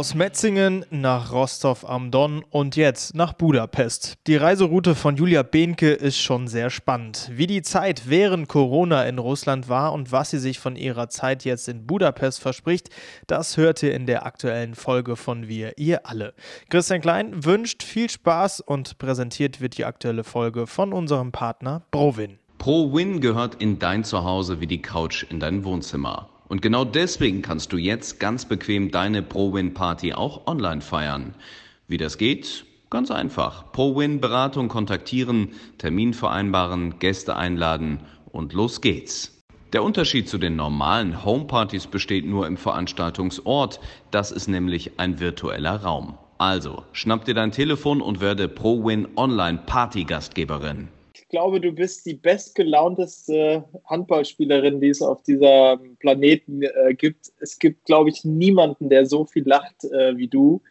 [0.00, 4.14] Aus Metzingen nach Rostov am Don und jetzt nach Budapest.
[4.26, 7.30] Die Reiseroute von Julia Behnke ist schon sehr spannend.
[7.34, 11.44] Wie die Zeit während Corona in Russland war und was sie sich von ihrer Zeit
[11.44, 12.88] jetzt in Budapest verspricht,
[13.26, 16.32] das hört ihr in der aktuellen Folge von Wir, ihr alle.
[16.70, 22.38] Christian Klein wünscht viel Spaß und präsentiert wird die aktuelle Folge von unserem Partner Provin.
[22.56, 26.30] ProWin gehört in dein Zuhause wie die Couch in dein Wohnzimmer.
[26.50, 31.36] Und genau deswegen kannst du jetzt ganz bequem deine ProWin-Party auch online feiern.
[31.86, 32.64] Wie das geht?
[32.90, 33.70] Ganz einfach.
[33.70, 38.00] ProWin-Beratung kontaktieren, Termin vereinbaren, Gäste einladen
[38.32, 39.40] und los geht's.
[39.72, 43.78] Der Unterschied zu den normalen Homepartys besteht nur im Veranstaltungsort.
[44.10, 46.18] Das ist nämlich ein virtueller Raum.
[46.38, 50.88] Also, schnapp dir dein Telefon und werde ProWin Online Party-Gastgeberin
[51.30, 57.32] glaube, du bist die bestgelaunteste Handballspielerin, die es auf diesem Planeten äh, gibt.
[57.40, 60.62] Es gibt, glaube ich, niemanden, der so viel lacht äh, wie du.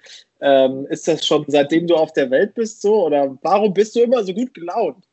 [0.42, 3.06] Ähm, ist das schon seitdem du auf der Welt bist so?
[3.06, 5.06] Oder warum bist du immer so gut gelaunt?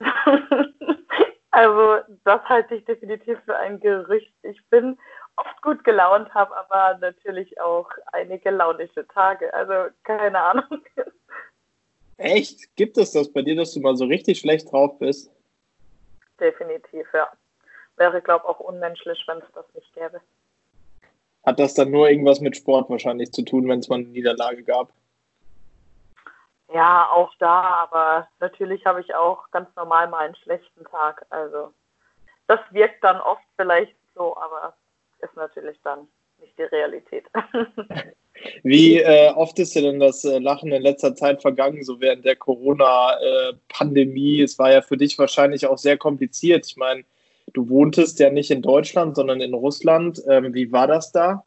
[1.50, 4.32] also, das halte ich definitiv für ein Gerücht.
[4.42, 4.96] Ich bin
[5.36, 9.52] oft gut gelaunt, habe aber natürlich auch einige launische Tage.
[9.52, 10.82] Also, keine Ahnung.
[12.16, 12.74] Echt?
[12.76, 15.30] Gibt es das bei dir, dass du mal so richtig schlecht drauf bist?
[16.38, 17.30] Definitiv, ja.
[17.96, 20.20] Wäre, glaube ich, auch unmenschlich, wenn es das nicht gäbe.
[21.44, 24.62] Hat das dann nur irgendwas mit Sport wahrscheinlich zu tun, wenn es mal eine Niederlage
[24.62, 24.92] gab?
[26.72, 31.26] Ja, auch da, aber natürlich habe ich auch ganz normal mal einen schlechten Tag.
[31.28, 31.72] Also
[32.46, 34.74] das wirkt dann oft vielleicht so, aber
[35.18, 36.08] ist natürlich dann
[36.42, 37.24] nicht die Realität.
[38.62, 42.24] Wie äh, oft ist dir denn das äh, Lachen in letzter Zeit vergangen, so während
[42.24, 44.40] der Corona-Pandemie?
[44.40, 46.66] Äh, es war ja für dich wahrscheinlich auch sehr kompliziert.
[46.66, 47.04] Ich meine,
[47.52, 50.20] du wohntest ja nicht in Deutschland, sondern in Russland.
[50.28, 51.44] Ähm, wie war das da?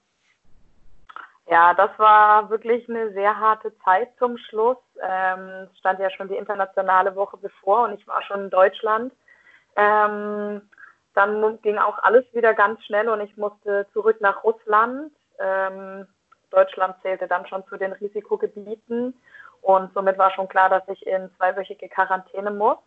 [1.47, 4.77] Ja, das war wirklich eine sehr harte Zeit zum Schluss.
[5.01, 9.13] Ähm, es stand ja schon die internationale Woche bevor und ich war schon in Deutschland.
[9.75, 10.61] Ähm,
[11.15, 15.11] dann ging auch alles wieder ganz schnell und ich musste zurück nach Russland.
[15.39, 16.05] Ähm,
[16.51, 19.13] Deutschland zählte dann schon zu den Risikogebieten
[19.61, 22.77] und somit war schon klar, dass ich in zweiwöchige Quarantäne muss.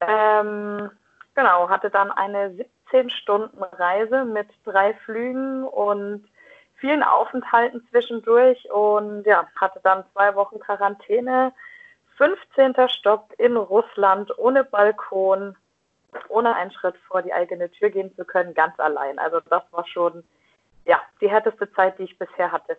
[0.00, 0.90] Ähm,
[1.34, 2.56] genau, hatte dann eine
[2.90, 6.26] 17-Stunden-Reise mit drei Flügen und
[6.76, 11.52] vielen Aufenthalten zwischendurch und ja, hatte dann zwei Wochen Quarantäne.
[12.16, 12.74] 15.
[12.88, 15.56] Stopp in Russland ohne Balkon,
[16.28, 19.18] ohne einen Schritt vor die eigene Tür gehen zu können, ganz allein.
[19.18, 20.24] Also das war schon
[20.86, 22.76] ja, die härteste Zeit, die ich bisher hatte.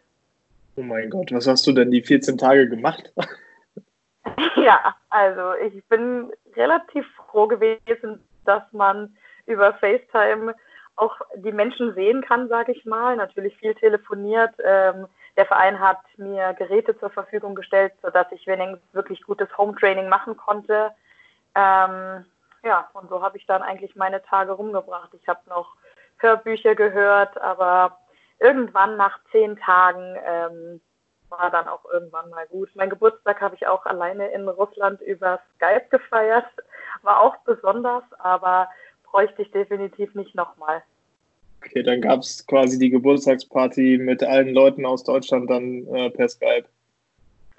[0.75, 3.11] Oh mein Gott, was hast du denn die 14 Tage gemacht?
[4.55, 10.53] ja, also ich bin relativ froh gewesen, dass man über FaceTime
[10.97, 13.15] auch die Menschen sehen kann, sage ich mal.
[13.15, 14.53] Natürlich viel telefoniert.
[14.63, 15.07] Ähm,
[15.37, 20.37] der Verein hat mir Geräte zur Verfügung gestellt, sodass ich wenigstens wirklich gutes Home-Training machen
[20.37, 20.91] konnte.
[21.53, 22.25] Ähm,
[22.65, 25.11] ja, und so habe ich dann eigentlich meine Tage rumgebracht.
[25.13, 25.75] Ich habe noch
[26.17, 27.99] Hörbücher gehört, aber
[28.39, 30.81] irgendwann nach zehn Tagen ähm,
[31.29, 32.69] war dann auch irgendwann mal gut.
[32.75, 36.45] Mein Geburtstag habe ich auch alleine in Russland über Skype gefeiert.
[37.03, 38.69] War auch besonders, aber
[39.03, 40.81] bräuchte ich definitiv nicht nochmal.
[41.61, 46.29] Okay, dann gab es quasi die Geburtstagsparty mit allen Leuten aus Deutschland dann äh, per
[46.29, 46.65] Skype.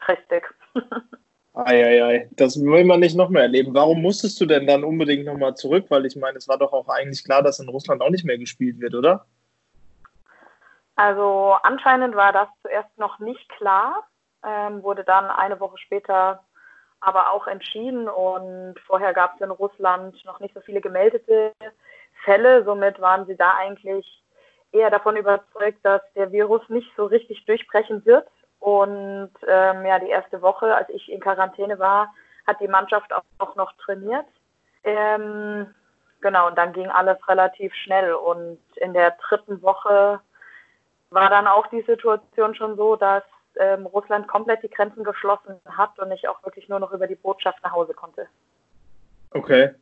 [0.08, 0.44] Richtig.
[1.56, 3.72] Eieiei, das will man nicht noch mehr erleben.
[3.72, 5.86] Warum musstest du denn dann unbedingt nochmal zurück?
[5.88, 8.36] Weil ich meine, es war doch auch eigentlich klar, dass in Russland auch nicht mehr
[8.36, 9.24] gespielt wird, oder?
[10.96, 14.06] Also anscheinend war das zuerst noch nicht klar,
[14.44, 16.42] ähm, wurde dann eine Woche später
[17.00, 21.52] aber auch entschieden und vorher gab es in Russland noch nicht so viele gemeldete
[22.24, 22.64] Fälle.
[22.64, 24.22] Somit waren sie da eigentlich
[24.72, 28.26] eher davon überzeugt, dass der Virus nicht so richtig durchbrechen wird
[28.66, 32.12] und ähm, ja, die erste Woche, als ich in Quarantäne war,
[32.48, 34.26] hat die Mannschaft auch, noch trainiert.
[34.82, 35.72] Ähm,
[36.20, 38.14] genau, und dann ging alles relativ schnell.
[38.14, 40.18] Und in der dritten Woche
[41.10, 43.22] war dann auch die Situation schon so, dass
[43.54, 47.14] ähm, Russland komplett die Grenzen geschlossen hat und ich auch wirklich nur noch über die
[47.14, 48.26] Botschaft nach Hause konnte.
[49.30, 49.76] Okay.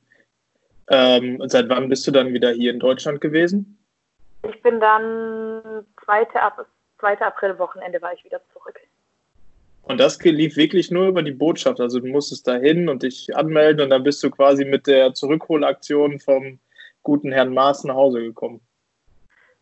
[0.90, 3.78] Ähm, und seit wann bist du dann wieder hier in Deutschland gewesen?
[4.42, 6.66] Ich bin dann zweite, Ab
[6.98, 7.20] 2.
[7.20, 8.78] April-Wochenende war ich wieder zurück.
[9.82, 11.80] Und das lief wirklich nur über die Botschaft.
[11.80, 15.12] Also du musstest da hin und dich anmelden und dann bist du quasi mit der
[15.12, 16.58] Zurückholaktion vom
[17.02, 18.60] guten Herrn Maas nach Hause gekommen.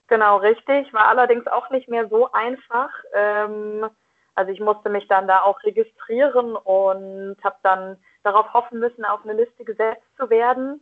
[0.07, 0.93] Genau, richtig.
[0.93, 2.91] War allerdings auch nicht mehr so einfach.
[3.15, 3.89] Ähm,
[4.35, 9.21] also ich musste mich dann da auch registrieren und habe dann darauf hoffen müssen, auf
[9.25, 10.81] eine Liste gesetzt zu werden.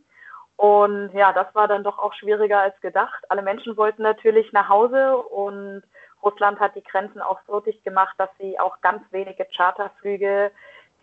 [0.55, 3.23] Und ja, das war dann doch auch schwieriger als gedacht.
[3.29, 5.81] Alle Menschen wollten natürlich nach Hause und
[6.23, 10.51] Russland hat die Grenzen auch so dicht gemacht, dass sie auch ganz wenige Charterflüge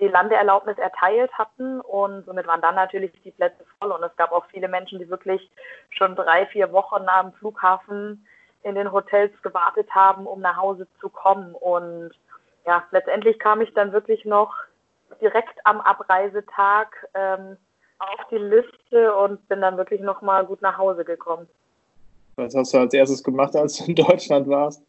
[0.01, 4.31] die Landeerlaubnis erteilt hatten und somit waren dann natürlich die Plätze voll und es gab
[4.31, 5.51] auch viele Menschen, die wirklich
[5.91, 8.25] schon drei, vier Wochen am Flughafen
[8.63, 12.13] in den Hotels gewartet haben, um nach Hause zu kommen und
[12.67, 14.55] ja, letztendlich kam ich dann wirklich noch
[15.21, 17.57] direkt am Abreisetag ähm,
[17.99, 21.49] auf die Liste und bin dann wirklich noch mal gut nach Hause gekommen.
[22.37, 24.85] Was hast du als erstes gemacht, als du in Deutschland warst?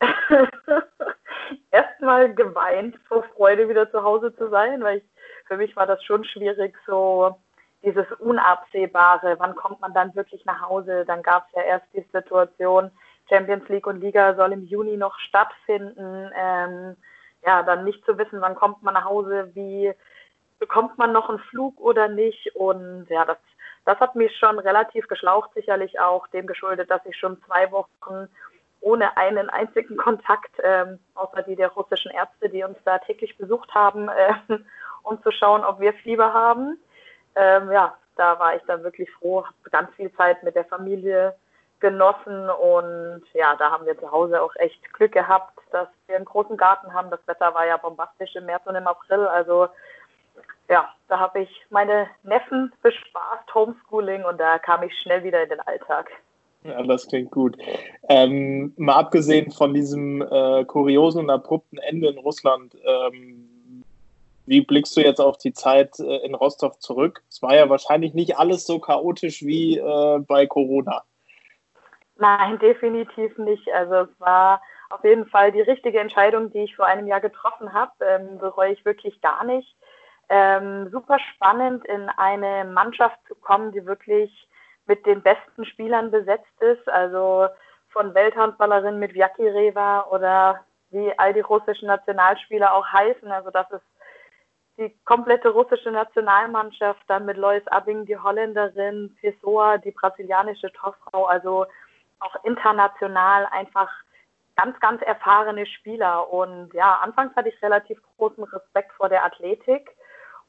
[1.70, 5.04] Erstmal geweint vor Freude, wieder zu Hause zu sein, weil ich,
[5.46, 7.36] für mich war das schon schwierig, so
[7.82, 11.04] dieses Unabsehbare, wann kommt man dann wirklich nach Hause?
[11.06, 12.90] Dann gab es ja erst die Situation,
[13.28, 16.30] Champions League und Liga soll im Juni noch stattfinden.
[16.34, 16.96] Ähm,
[17.46, 19.92] ja, dann nicht zu wissen, wann kommt man nach Hause, wie
[20.58, 22.54] bekommt man noch einen Flug oder nicht.
[22.56, 23.38] Und ja, das,
[23.84, 28.28] das hat mich schon relativ geschlaucht, sicherlich auch dem geschuldet, dass ich schon zwei Wochen
[28.80, 33.74] ohne einen einzigen Kontakt, ähm, außer die der russischen Ärzte, die uns da täglich besucht
[33.74, 34.34] haben, äh,
[35.02, 36.78] um zu schauen, ob wir Fieber haben.
[37.34, 41.34] Ähm, ja, da war ich dann wirklich froh, habe ganz viel Zeit mit der Familie
[41.80, 46.24] genossen und ja, da haben wir zu Hause auch echt Glück gehabt, dass wir einen
[46.24, 47.10] großen Garten haben.
[47.10, 49.68] Das Wetter war ja bombastisch im März und im April, also
[50.68, 55.48] ja, da habe ich meine Neffen bespaßt, Homeschooling und da kam ich schnell wieder in
[55.48, 56.10] den Alltag.
[56.68, 57.56] Ja, das klingt gut.
[58.08, 63.84] Ähm, mal abgesehen von diesem äh, kuriosen und abrupten Ende in Russland, ähm,
[64.44, 67.22] wie blickst du jetzt auf die Zeit äh, in Rostov zurück?
[67.28, 71.02] Es war ja wahrscheinlich nicht alles so chaotisch wie äh, bei Corona.
[72.16, 73.70] Nein, definitiv nicht.
[73.72, 74.60] Also es war
[74.90, 77.92] auf jeden Fall die richtige Entscheidung, die ich vor einem Jahr getroffen habe.
[78.00, 79.76] Ähm, bereue ich wirklich gar nicht.
[80.28, 84.47] Ähm, super spannend, in eine Mannschaft zu kommen, die wirklich
[84.88, 86.88] mit den besten Spielern besetzt ist.
[86.88, 87.48] Also
[87.90, 93.30] von Welthandballerinnen mit Reva oder wie all die russischen Nationalspieler auch heißen.
[93.30, 93.82] Also das ist
[94.78, 101.66] die komplette russische Nationalmannschaft, dann mit Lois Abing, die Holländerin, Pessoa, die brasilianische Torfrau, also
[102.20, 103.90] auch international einfach
[104.56, 106.32] ganz, ganz erfahrene Spieler.
[106.32, 109.90] Und ja, anfangs hatte ich relativ großen Respekt vor der Athletik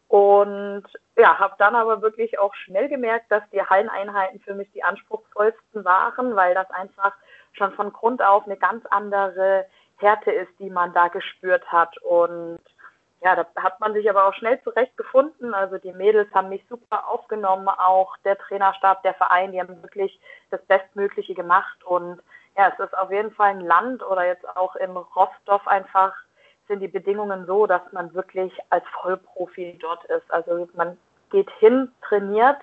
[0.09, 0.85] und
[1.17, 5.85] ja, habe dann aber wirklich auch schnell gemerkt, dass die Halleneinheiten für mich die anspruchsvollsten
[5.85, 7.13] waren, weil das einfach
[7.53, 9.67] schon von Grund auf eine ganz andere
[9.97, 11.95] Härte ist, die man da gespürt hat.
[11.99, 12.59] Und
[13.21, 15.53] ja, da hat man sich aber auch schnell zurechtgefunden.
[15.53, 20.19] Also die Mädels haben mich super aufgenommen, auch der Trainerstab, der Verein, die haben wirklich
[20.49, 21.83] das Bestmögliche gemacht.
[21.83, 22.19] Und
[22.57, 26.15] ja, es ist auf jeden Fall ein Land oder jetzt auch in Rostov einfach
[26.69, 30.31] sind die Bedingungen so, dass man wirklich als Vollprofi dort ist.
[30.31, 30.97] Also man
[31.31, 32.57] geht hin, trainiert,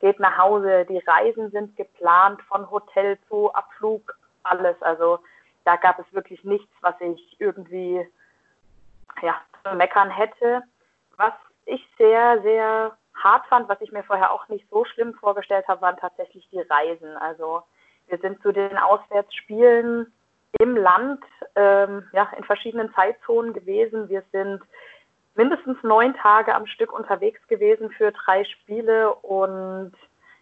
[0.00, 0.84] geht nach Hause.
[0.84, 4.76] Die Reisen sind geplant von Hotel zu Abflug, alles.
[4.82, 5.20] Also
[5.64, 8.06] da gab es wirklich nichts, was ich irgendwie
[9.22, 10.62] ja, zu meckern hätte.
[11.16, 11.32] Was
[11.64, 15.82] ich sehr, sehr hart fand, was ich mir vorher auch nicht so schlimm vorgestellt habe,
[15.82, 17.16] waren tatsächlich die Reisen.
[17.16, 17.62] Also
[18.08, 20.12] wir sind zu den Auswärtsspielen
[20.58, 21.22] im Land,
[21.56, 24.08] ähm, ja, in verschiedenen Zeitzonen gewesen.
[24.08, 24.62] Wir sind
[25.34, 29.92] mindestens neun Tage am Stück unterwegs gewesen für drei Spiele und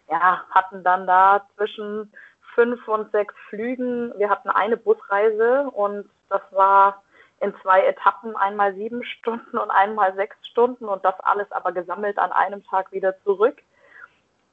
[0.09, 2.11] ja, hatten dann da zwischen
[2.53, 4.13] fünf und sechs Flügen.
[4.17, 7.01] Wir hatten eine Busreise und das war
[7.39, 12.17] in zwei Etappen, einmal sieben Stunden und einmal sechs Stunden und das alles aber gesammelt
[12.19, 13.57] an einem Tag wieder zurück.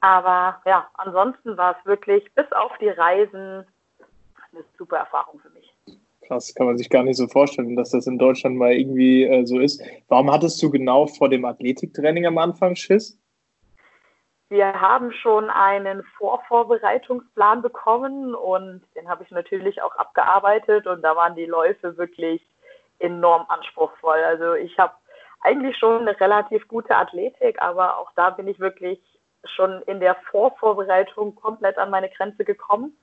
[0.01, 3.67] Aber ja, ansonsten war es wirklich bis auf die Reisen
[4.53, 5.73] eine super Erfahrung für mich.
[6.27, 9.45] Krass, kann man sich gar nicht so vorstellen, dass das in Deutschland mal irgendwie äh,
[9.45, 9.81] so ist.
[10.07, 13.19] Warum hattest du genau vor dem Athletiktraining am Anfang Schiss?
[14.49, 21.15] Wir haben schon einen Vorvorbereitungsplan bekommen und den habe ich natürlich auch abgearbeitet und da
[21.15, 22.41] waren die Läufe wirklich
[22.97, 24.17] enorm anspruchsvoll.
[24.17, 24.93] Also ich habe
[25.41, 28.99] eigentlich schon eine relativ gute Athletik, aber auch da bin ich wirklich
[29.45, 32.97] schon in der Vorvorbereitung komplett an meine Grenze gekommen.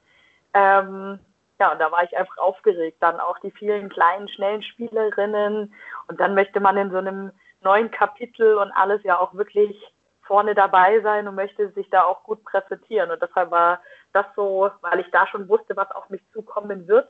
[0.53, 1.19] Ähm,
[1.59, 2.99] ja, und da war ich einfach aufgeregt.
[3.01, 5.73] Dann auch die vielen kleinen, schnellen Spielerinnen.
[6.09, 7.33] Und dann möchte man in so einem
[7.63, 9.77] neuen Kapitel und alles ja auch wirklich
[10.23, 13.11] vorne dabei sein und möchte sich da auch gut präsentieren.
[13.11, 13.81] Und deshalb war
[14.13, 17.09] das so, weil ich da schon wusste, was auf mich zukommen wird,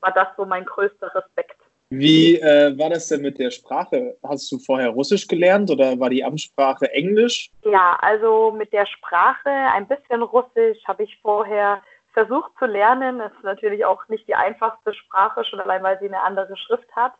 [0.00, 1.56] war das so mein größter Respekt.
[1.90, 4.16] Wie äh, war das denn mit der Sprache?
[4.22, 7.50] Hast du vorher Russisch gelernt oder war die Amtssprache Englisch?
[7.64, 13.20] Ja, also mit der Sprache ein bisschen Russisch habe ich vorher versucht zu lernen.
[13.20, 16.94] Es ist natürlich auch nicht die einfachste Sprache, schon allein weil sie eine andere Schrift
[16.94, 17.12] hat.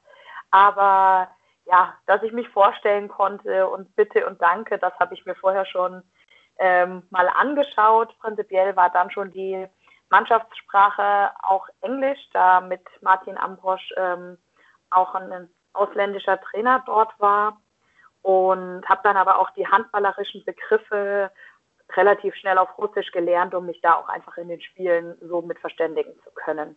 [0.51, 1.29] Aber
[1.65, 5.65] ja, dass ich mich vorstellen konnte und bitte und danke, das habe ich mir vorher
[5.65, 6.03] schon
[6.59, 8.15] ähm, mal angeschaut.
[8.21, 9.67] Prinzipiell war dann schon die
[10.11, 14.37] Mannschaftssprache auch Englisch, da mit Martin Ambrosch ähm,
[14.91, 17.59] auch ein ausländischer Trainer dort war
[18.21, 21.31] und habe dann aber auch die handballerischen Begriffe
[21.97, 25.59] relativ schnell auf Russisch gelernt, um mich da auch einfach in den Spielen so mit
[25.59, 26.77] verständigen zu können.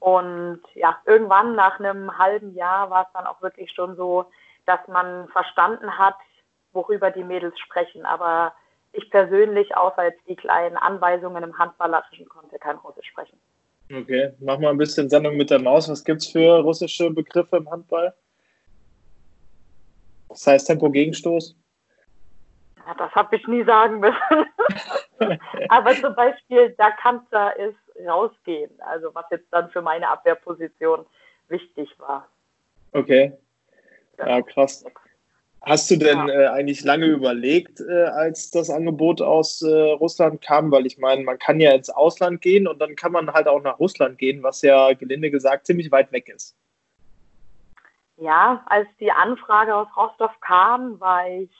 [0.00, 4.26] Und ja, irgendwann nach einem halben Jahr war es dann auch wirklich schon so,
[4.66, 6.16] dass man verstanden hat,
[6.72, 8.04] worüber die Mädels sprechen.
[8.04, 8.52] Aber
[8.92, 13.38] ich persönlich, außer jetzt die kleinen Anweisungen im Handballerischen, konnte kein Russisch sprechen.
[13.92, 15.88] Okay, mach mal ein bisschen Sendung mit der Maus.
[15.88, 18.14] Was gibt es für russische Begriffe im Handball?
[20.28, 21.56] Das heißt Tempo-Gegenstoß?
[22.86, 24.46] Ja, das habe ich nie sagen müssen.
[25.68, 28.70] Aber zum Beispiel, da kannst du ist rausgehen.
[28.80, 31.06] Also was jetzt dann für meine Abwehrposition
[31.48, 32.28] wichtig war.
[32.92, 33.32] Okay.
[34.18, 34.84] Ja, krass.
[35.66, 36.34] Hast du denn ja.
[36.34, 40.70] äh, eigentlich lange überlegt, äh, als das Angebot aus äh, Russland kam?
[40.70, 43.62] Weil ich meine, man kann ja ins Ausland gehen und dann kann man halt auch
[43.62, 46.54] nach Russland gehen, was ja gelinde gesagt ziemlich weit weg ist.
[48.18, 51.50] Ja, als die Anfrage aus Rostov kam, war ich,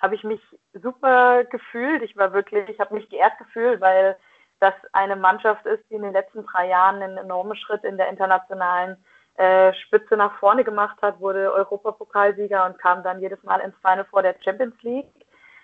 [0.00, 0.40] habe ich mich
[0.72, 2.02] super gefühlt.
[2.02, 4.16] Ich war wirklich, ich habe mich geehrt gefühlt, weil
[4.60, 8.08] das eine Mannschaft ist, die in den letzten drei Jahren einen enormen Schritt in der
[8.08, 8.96] internationalen
[9.36, 14.04] äh, Spitze nach vorne gemacht hat, wurde Europapokalsieger und kam dann jedes Mal ins Final
[14.06, 15.12] vor der Champions League.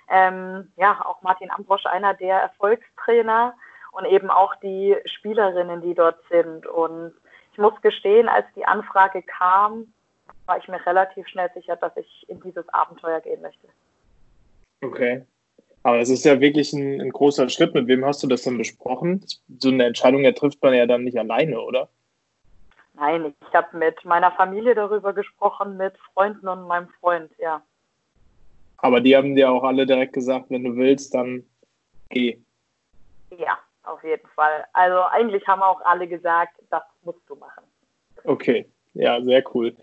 [0.09, 3.55] Ähm, ja, auch Martin Ambrosch, einer der Erfolgstrainer
[3.91, 6.67] und eben auch die Spielerinnen, die dort sind.
[6.67, 7.15] Und
[7.53, 9.93] ich muss gestehen, als die Anfrage kam,
[10.47, 13.67] war ich mir relativ schnell sicher, dass ich in dieses Abenteuer gehen möchte.
[14.83, 15.25] Okay.
[15.83, 17.75] Aber es ist ja wirklich ein, ein, großer Schritt.
[17.75, 19.25] Mit wem hast du das denn besprochen?
[19.59, 21.91] So eine Entscheidung ja, trifft man ja dann nicht alleine, oder?
[22.95, 27.63] Nein, ich habe mit meiner Familie darüber gesprochen, mit Freunden und meinem Freund, ja.
[28.79, 31.45] Aber die haben dir auch alle direkt gesagt, wenn du willst, dann
[32.09, 32.39] geh.
[33.37, 34.65] Ja, auf jeden Fall.
[34.73, 37.65] Also eigentlich haben auch alle gesagt, das musst du machen.
[38.25, 39.77] Okay, ja, sehr cool.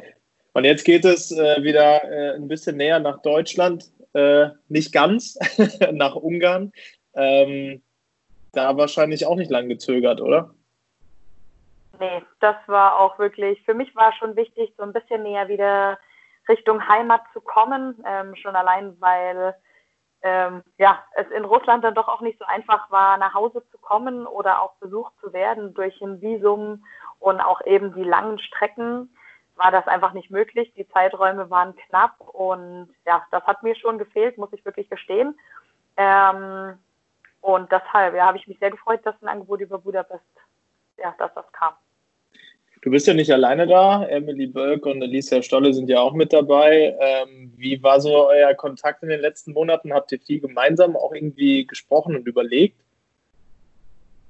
[0.53, 5.37] Und jetzt geht es äh, wieder äh, ein bisschen näher nach Deutschland, äh, nicht ganz,
[5.91, 6.71] nach Ungarn.
[7.13, 7.81] Ähm,
[8.53, 10.51] da wahrscheinlich auch nicht lang gezögert, oder?
[11.99, 15.99] Nee, das war auch wirklich, für mich war schon wichtig, so ein bisschen näher wieder
[16.49, 19.55] Richtung Heimat zu kommen, ähm, schon allein, weil
[20.23, 23.77] ähm, ja, es in Russland dann doch auch nicht so einfach war, nach Hause zu
[23.77, 26.83] kommen oder auch besucht zu werden durch ein Visum
[27.19, 29.15] und auch eben die langen Strecken
[29.55, 30.71] war das einfach nicht möglich.
[30.75, 35.37] Die Zeiträume waren knapp und ja, das hat mir schon gefehlt, muss ich wirklich gestehen.
[35.97, 36.77] Ähm,
[37.41, 40.23] und deshalb ja, habe ich mich sehr gefreut, dass ein Angebot über Budapest,
[40.97, 41.73] ja, dass das kam.
[42.81, 44.03] Du bist ja nicht alleine da.
[44.05, 46.97] Emily Bölk und Alicia Stolle sind ja auch mit dabei.
[46.99, 49.93] Ähm, wie war so euer Kontakt in den letzten Monaten?
[49.93, 52.81] Habt ihr viel gemeinsam auch irgendwie gesprochen und überlegt?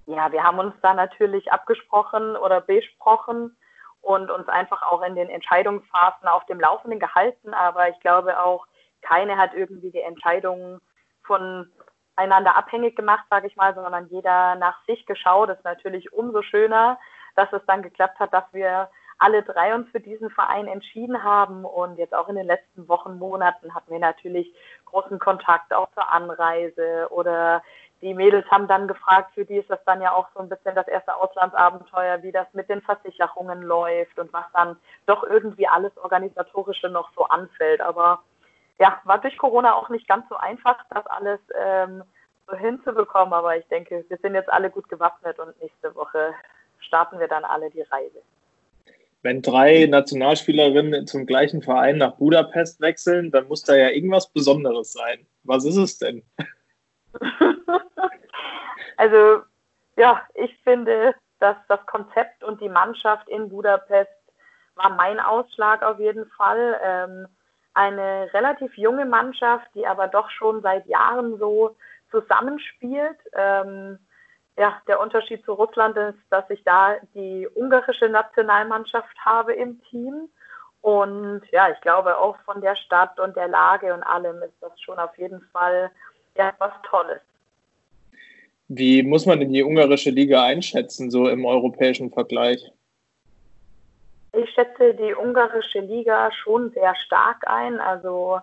[0.06, 3.56] Ja, wir haben uns da natürlich abgesprochen oder besprochen
[4.02, 7.54] und uns einfach auch in den Entscheidungsphasen auf dem Laufenden gehalten.
[7.54, 8.66] Aber ich glaube auch,
[9.02, 10.80] keine hat irgendwie die Entscheidungen
[11.24, 15.50] voneinander abhängig gemacht, sage ich mal, sondern jeder nach sich geschaut.
[15.50, 17.00] Das ist natürlich umso schöner,
[17.36, 18.90] dass es dann geklappt hat, dass wir
[19.22, 21.64] alle drei uns für diesen Verein entschieden haben.
[21.64, 24.52] Und jetzt auch in den letzten Wochen, Monaten hatten wir natürlich
[24.86, 27.62] großen Kontakt auch zur Anreise oder
[28.02, 30.74] die Mädels haben dann gefragt, für die ist das dann ja auch so ein bisschen
[30.74, 35.96] das erste Auslandsabenteuer, wie das mit den Versicherungen läuft und was dann doch irgendwie alles
[35.98, 37.80] Organisatorische noch so anfällt.
[37.80, 38.24] Aber
[38.80, 42.04] ja, war durch Corona auch nicht ganz so einfach, das alles ähm,
[42.48, 43.34] so hinzubekommen.
[43.34, 46.34] Aber ich denke, wir sind jetzt alle gut gewappnet und nächste Woche
[46.80, 48.22] starten wir dann alle die Reise.
[49.22, 54.94] Wenn drei Nationalspielerinnen zum gleichen Verein nach Budapest wechseln, dann muss da ja irgendwas Besonderes
[54.94, 55.28] sein.
[55.44, 56.24] Was ist es denn?
[58.98, 59.44] also
[59.98, 64.12] ja, ich finde, dass das Konzept und die Mannschaft in Budapest
[64.76, 66.80] war mein Ausschlag auf jeden Fall.
[66.84, 67.28] Ähm,
[67.74, 71.76] eine relativ junge Mannschaft, die aber doch schon seit Jahren so
[72.10, 73.18] zusammenspielt.
[73.34, 73.98] Ähm,
[74.58, 80.30] ja, der Unterschied zu Russland ist, dass ich da die ungarische Nationalmannschaft habe im Team.
[80.82, 84.80] Und ja, ich glaube auch von der Stadt und der Lage und allem ist das
[84.82, 85.92] schon auf jeden Fall
[86.38, 87.22] ja, was Tolles.
[88.68, 92.72] Wie muss man denn die ungarische Liga einschätzen, so im europäischen Vergleich?
[94.34, 97.82] Ich schätze die ungarische Liga schon sehr stark ein.
[97.82, 98.40] Also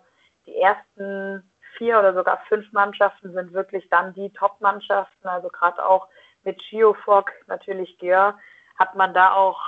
[0.46, 1.42] die ersten
[1.78, 5.26] vier oder sogar fünf Mannschaften sind wirklich dann die Top-Mannschaften.
[5.26, 6.08] Also gerade auch
[6.44, 8.38] mit Geofog, natürlich Gör,
[8.78, 9.60] hat man da auch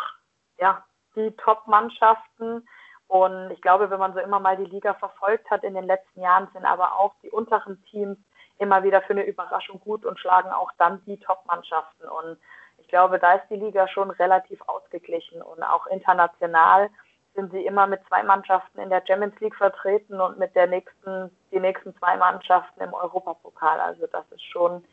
[0.61, 0.85] ja,
[1.17, 2.69] die Top-Mannschaften.
[3.11, 6.21] Und ich glaube, wenn man so immer mal die Liga verfolgt hat in den letzten
[6.21, 8.17] Jahren, sind aber auch die unteren Teams
[8.59, 12.05] immer wieder für eine Überraschung gut und schlagen auch dann die Top-Mannschaften.
[12.05, 12.39] Und
[12.79, 16.89] ich glaube, da ist die Liga schon relativ ausgeglichen und auch international
[17.35, 21.37] sind sie immer mit zwei Mannschaften in der Champions League vertreten und mit der nächsten,
[21.51, 23.81] die nächsten zwei Mannschaften im Europapokal.
[23.81, 24.85] Also das ist schon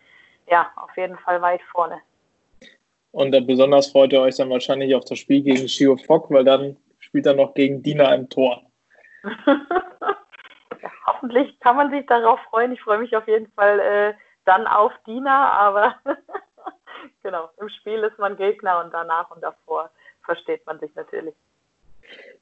[0.49, 1.99] ja auf jeden Fall weit vorne.
[3.11, 6.77] Und besonders freut ihr euch dann wahrscheinlich auf das Spiel gegen Shio Fock, weil dann
[7.07, 8.61] spielt er noch gegen Dina im Tor.
[11.17, 12.71] hoffentlich kann man sich darauf freuen.
[12.71, 14.13] Ich freue mich auf jeden Fall äh,
[14.45, 15.95] dann auf Dina, aber
[17.23, 19.89] genau, im Spiel ist man Gegner und danach und davor
[20.23, 21.35] versteht man sich natürlich.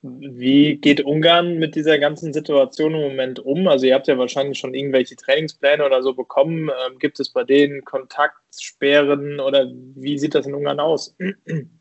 [0.03, 3.67] Wie geht Ungarn mit dieser ganzen Situation im Moment um?
[3.67, 6.69] Also ihr habt ja wahrscheinlich schon irgendwelche Trainingspläne oder so bekommen.
[6.69, 11.15] Ähm, gibt es bei denen Kontaktsperren oder wie sieht das in Ungarn aus?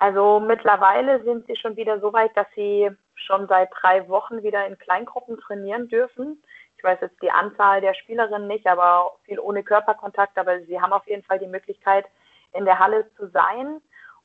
[0.00, 4.66] Also mittlerweile sind sie schon wieder so weit, dass sie schon seit drei Wochen wieder
[4.66, 6.42] in Kleingruppen trainieren dürfen.
[6.78, 10.38] Ich weiß jetzt die Anzahl der Spielerinnen nicht, aber viel ohne Körperkontakt.
[10.38, 12.06] Aber sie haben auf jeden Fall die Möglichkeit,
[12.54, 13.82] in der Halle zu sein.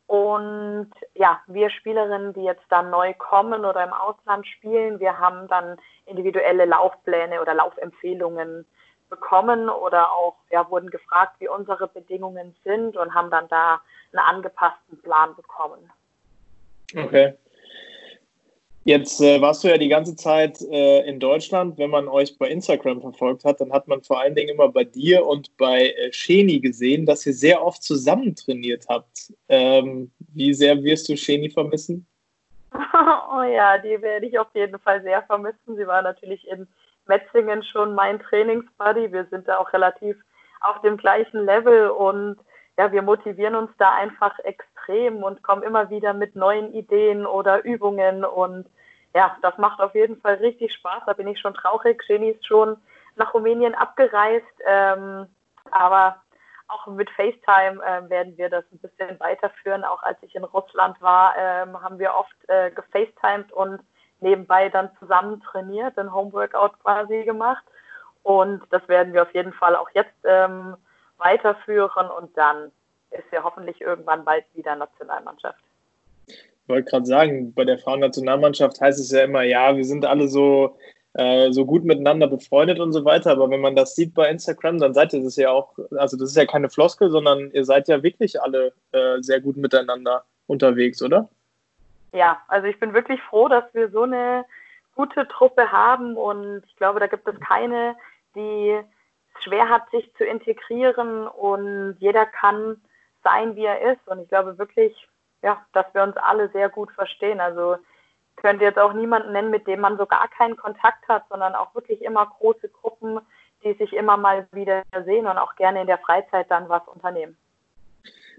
[0.08, 5.50] Und ja, wir Spielerinnen, die jetzt dann neu kommen oder im Ausland spielen, wir haben
[5.50, 8.66] dann individuelle Laufpläne oder Laufempfehlungen
[9.10, 13.82] bekommen oder auch ja, wurden gefragt, wie unsere Bedingungen sind und haben dann da
[14.12, 15.92] einen angepassten Plan bekommen.
[16.96, 17.34] Okay.
[18.88, 21.80] Jetzt äh, warst du ja die ganze Zeit äh, in Deutschland.
[21.80, 24.84] Wenn man euch bei Instagram verfolgt hat, dann hat man vor allen Dingen immer bei
[24.84, 29.34] dir und bei äh, Sheni gesehen, dass ihr sehr oft zusammen trainiert habt.
[29.50, 32.06] Ähm, wie sehr wirst du Sheni vermissen?
[33.38, 35.76] Oh ja, die werde ich auf jeden Fall sehr vermissen.
[35.76, 36.68] Sie war natürlich in
[37.08, 39.12] Metzingen schon mein Trainingsbuddy.
[39.12, 40.18] Wir sind da auch relativ
[40.62, 42.38] auf dem gleichen Level und
[42.78, 47.64] ja, wir motivieren uns da einfach extrem und kommen immer wieder mit neuen Ideen oder
[47.64, 48.68] Übungen und
[49.14, 51.04] ja, das macht auf jeden Fall richtig Spaß.
[51.06, 52.04] Da bin ich schon traurig.
[52.06, 52.76] Jenny ist schon
[53.16, 55.28] nach Rumänien abgereist, ähm,
[55.72, 56.22] aber
[56.68, 59.86] auch mit FaceTime äh, werden wir das ein bisschen weiterführen.
[59.86, 63.80] Auch als ich in Russland war, ähm, haben wir oft äh, gefacetimed und
[64.22, 67.64] nebenbei dann zusammen trainiert, ein Homeworkout quasi gemacht.
[68.24, 70.76] Und das werden wir auf jeden Fall auch jetzt ähm,
[71.18, 72.72] weiterführen und dann
[73.12, 75.60] ist ja hoffentlich irgendwann bald wieder Nationalmannschaft.
[76.28, 80.28] Ich wollte gerade sagen, bei der Frauennationalmannschaft heißt es ja immer, ja, wir sind alle
[80.28, 80.78] so,
[81.14, 83.32] äh, so gut miteinander befreundet und so weiter.
[83.32, 86.32] Aber wenn man das sieht bei Instagram, dann seid ihr das ja auch, also das
[86.32, 91.04] ist ja keine Floskel, sondern ihr seid ja wirklich alle äh, sehr gut miteinander unterwegs,
[91.04, 91.30] oder?
[92.16, 94.46] Ja, also ich bin wirklich froh, dass wir so eine
[94.96, 97.98] gute Truppe haben und ich glaube, da gibt es keine,
[98.36, 98.80] die
[99.44, 102.82] schwer hat, sich zu integrieren und jeder kann
[103.22, 104.08] sein, wie er ist.
[104.08, 105.10] Und ich glaube wirklich,
[105.42, 107.42] ja, dass wir uns alle sehr gut verstehen.
[107.42, 107.76] Also
[108.38, 111.76] könnte jetzt auch niemanden nennen, mit dem man so gar keinen Kontakt hat, sondern auch
[111.76, 113.20] wirklich immer große Gruppen,
[113.66, 117.38] die sich immer mal wieder sehen und auch gerne in der Freizeit dann was unternehmen.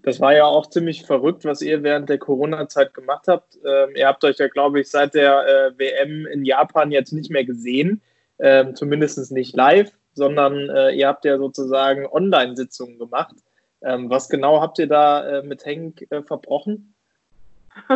[0.02, 3.58] Das war ja auch ziemlich verrückt, was ihr während der Corona-Zeit gemacht habt.
[3.64, 7.30] Ähm, ihr habt euch ja, glaube ich, seit der äh, WM in Japan jetzt nicht
[7.30, 8.02] mehr gesehen,
[8.38, 13.36] ähm, zumindest nicht live sondern äh, ihr habt ja sozusagen Online-Sitzungen gemacht.
[13.82, 16.94] Ähm, was genau habt ihr da äh, mit Henk äh, verbrochen?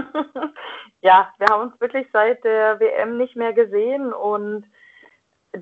[1.00, 4.66] ja, wir haben uns wirklich seit der WM nicht mehr gesehen und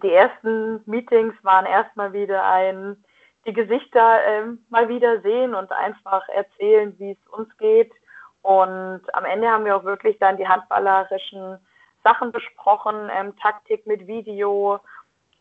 [0.02, 3.02] die ersten Meetings waren erstmal wieder ein,
[3.48, 7.90] die Gesichter ähm, mal wieder sehen und einfach erzählen, wie es uns geht.
[8.42, 11.58] Und am Ende haben wir auch wirklich dann die handballerischen
[12.04, 14.80] Sachen besprochen, ähm, Taktik mit Video,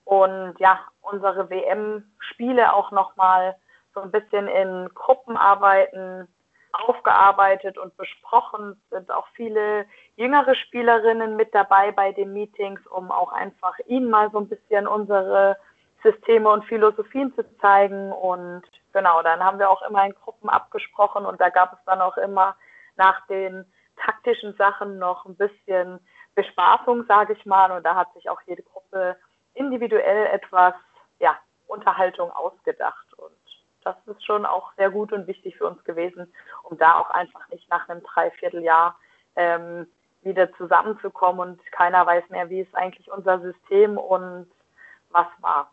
[0.08, 3.58] und ja, unsere WM-Spiele auch nochmal
[3.94, 6.30] so ein bisschen in Gruppenarbeiten
[6.72, 8.82] aufgearbeitet und besprochen.
[8.84, 14.10] Es sind auch viele jüngere Spielerinnen mit dabei bei den Meetings, um auch einfach ihnen
[14.10, 15.58] mal so ein bisschen unsere
[16.12, 18.12] Systeme und Philosophien zu zeigen.
[18.12, 22.02] Und genau, dann haben wir auch immer in Gruppen abgesprochen und da gab es dann
[22.02, 22.56] auch immer
[22.96, 23.66] nach den
[23.98, 26.00] taktischen Sachen noch ein bisschen
[26.36, 27.72] Bespaßung, sage ich mal.
[27.72, 29.18] Und da hat sich auch jede Gruppe
[29.54, 30.74] individuell etwas
[31.20, 31.36] ja,
[31.68, 33.14] Unterhaltung ausgedacht.
[33.18, 33.34] Und
[33.84, 36.32] das ist schon auch sehr gut und wichtig für uns gewesen,
[36.64, 38.98] um da auch einfach nicht nach einem Dreivierteljahr
[39.36, 39.88] ähm,
[40.22, 44.48] wieder zusammenzukommen und keiner weiß mehr, wie ist eigentlich unser System und
[45.10, 45.72] was war.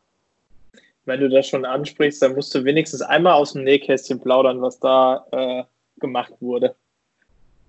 [1.06, 4.80] Wenn du das schon ansprichst, dann musst du wenigstens einmal aus dem Nähkästchen plaudern, was
[4.80, 5.64] da äh,
[6.00, 6.74] gemacht wurde.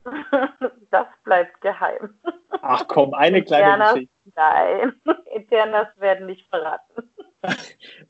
[0.92, 2.14] das bleibt geheim.
[2.62, 4.14] Ach komm, eine kleine Internas, Geschichte.
[4.36, 4.94] Nein,
[5.36, 7.10] Internas werden nicht verraten.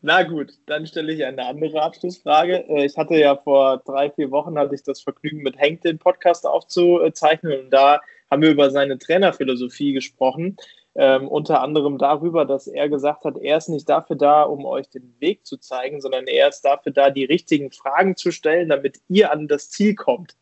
[0.01, 2.65] Na gut, dann stelle ich eine andere Abschlussfrage.
[2.69, 5.99] Äh, ich hatte ja vor drei, vier Wochen hatte ich das Vergnügen, mit Henk den
[5.99, 7.99] Podcast aufzuzeichnen und da
[8.31, 10.57] haben wir über seine Trainerphilosophie gesprochen.
[10.97, 14.89] Ähm, unter anderem darüber, dass er gesagt hat, er ist nicht dafür da, um euch
[14.89, 19.01] den Weg zu zeigen, sondern er ist dafür da, die richtigen Fragen zu stellen, damit
[19.10, 20.38] ihr an das Ziel kommt.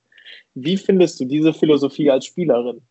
[0.54, 2.82] Wie findest du diese Philosophie als Spielerin?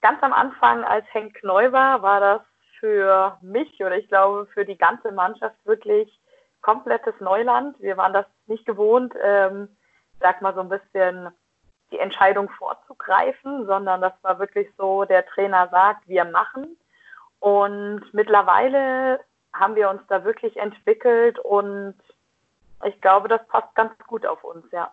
[0.00, 2.42] Ganz am Anfang, als Henk neu war, war das
[2.78, 6.20] für mich oder ich glaube für die ganze Mannschaft wirklich
[6.60, 7.80] komplettes Neuland.
[7.80, 9.68] Wir waren das nicht gewohnt, ähm,
[10.20, 11.28] sag mal so ein bisschen
[11.94, 16.76] die Entscheidung vorzugreifen, sondern das war wirklich so, der Trainer sagt, wir machen.
[17.38, 19.20] Und mittlerweile
[19.52, 21.94] haben wir uns da wirklich entwickelt und
[22.84, 24.92] ich glaube, das passt ganz gut auf uns, ja.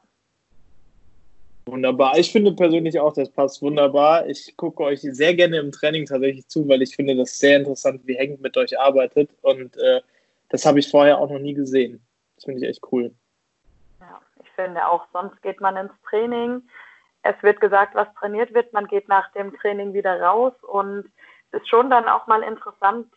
[1.65, 2.17] Wunderbar.
[2.17, 4.27] Ich finde persönlich auch, das passt wunderbar.
[4.27, 8.01] Ich gucke euch sehr gerne im Training tatsächlich zu, weil ich finde das sehr interessant,
[8.05, 9.29] wie Henk mit euch arbeitet.
[9.41, 10.01] Und äh,
[10.49, 12.01] das habe ich vorher auch noch nie gesehen.
[12.35, 13.13] Das finde ich echt cool.
[13.99, 16.63] Ja, ich finde auch, sonst geht man ins Training.
[17.23, 18.73] Es wird gesagt, was trainiert wird.
[18.73, 20.53] Man geht nach dem Training wieder raus.
[20.63, 21.11] Und
[21.51, 23.07] es ist schon dann auch mal interessant,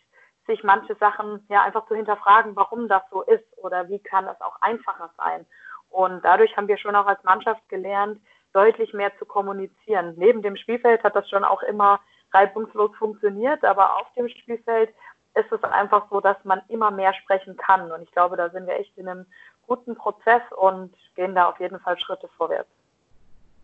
[0.46, 4.40] sich manche Sachen ja einfach zu hinterfragen, warum das so ist oder wie kann es
[4.40, 5.46] auch einfacher sein.
[5.88, 8.20] Und dadurch haben wir schon auch als Mannschaft gelernt,
[8.52, 10.14] deutlich mehr zu kommunizieren.
[10.16, 12.00] Neben dem Spielfeld hat das schon auch immer
[12.32, 14.90] reibungslos funktioniert, aber auf dem Spielfeld
[15.34, 17.90] ist es einfach so, dass man immer mehr sprechen kann.
[17.90, 19.26] Und ich glaube, da sind wir echt in einem
[19.66, 22.70] guten Prozess und gehen da auf jeden Fall Schritte vorwärts.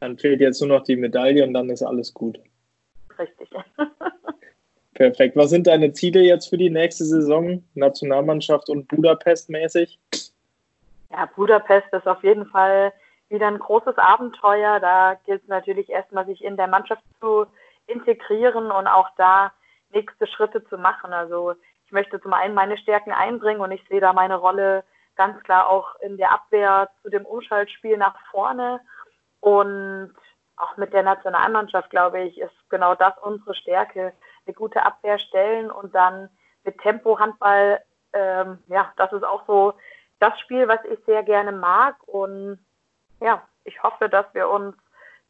[0.00, 2.40] Dann fehlt jetzt nur noch die Medaille und dann ist alles gut.
[3.18, 3.50] Richtig.
[4.94, 5.36] Perfekt.
[5.36, 7.62] Was sind deine Ziele jetzt für die nächste Saison?
[7.74, 9.98] Nationalmannschaft und Budapest mäßig?
[11.10, 12.92] Ja, Budapest ist auf jeden Fall
[13.28, 14.80] wieder ein großes Abenteuer.
[14.80, 17.46] Da gilt es natürlich erstmal, sich in der Mannschaft zu
[17.86, 19.52] integrieren und auch da
[19.92, 21.12] nächste Schritte zu machen.
[21.12, 21.54] Also
[21.86, 24.84] ich möchte zum einen meine Stärken einbringen und ich sehe da meine Rolle
[25.16, 28.80] ganz klar auch in der Abwehr zu dem Umschaltspiel nach vorne.
[29.40, 30.14] Und
[30.56, 34.12] auch mit der Nationalmannschaft, glaube ich, ist genau das unsere Stärke.
[34.46, 36.28] Eine gute Abwehr stellen und dann
[36.64, 37.80] mit Tempo Handball,
[38.12, 39.74] ähm, ja, das ist auch so
[40.18, 41.96] das Spiel, was ich sehr gerne mag.
[42.06, 42.58] Und
[43.20, 44.76] ja, ich hoffe, dass wir uns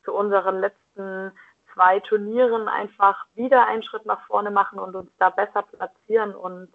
[0.05, 1.33] zu unseren letzten
[1.73, 6.69] zwei Turnieren einfach wieder einen Schritt nach vorne machen und uns da besser platzieren und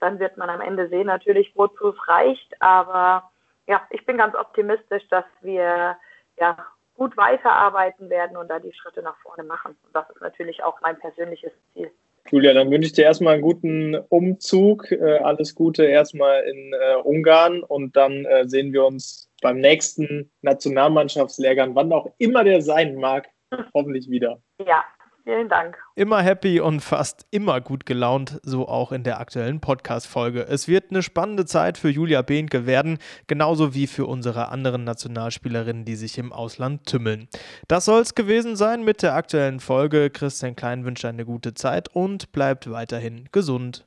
[0.00, 2.60] dann wird man am Ende sehen natürlich, wozu es reicht.
[2.60, 3.30] Aber
[3.66, 5.96] ja, ich bin ganz optimistisch, dass wir
[6.38, 6.56] ja
[6.96, 9.76] gut weiterarbeiten werden und da die Schritte nach vorne machen.
[9.84, 11.90] Und das ist natürlich auch mein persönliches Ziel.
[12.30, 14.90] Julia, dann wünsche ich dir erstmal einen guten Umzug.
[14.92, 20.30] Äh, alles Gute erstmal in äh, Ungarn und dann äh, sehen wir uns beim nächsten
[20.42, 23.28] Nationalmannschaftslehrgang, wann auch immer der sein mag,
[23.74, 24.40] hoffentlich wieder.
[24.64, 24.84] Ja,
[25.24, 25.78] Vielen Dank.
[25.94, 30.42] Immer happy und fast immer gut gelaunt, so auch in der aktuellen Podcast-Folge.
[30.48, 35.84] Es wird eine spannende Zeit für Julia Behnke werden, genauso wie für unsere anderen Nationalspielerinnen,
[35.84, 37.28] die sich im Ausland tümmeln.
[37.68, 40.10] Das soll es gewesen sein mit der aktuellen Folge.
[40.10, 43.84] Christian Klein wünscht eine gute Zeit und bleibt weiterhin gesund.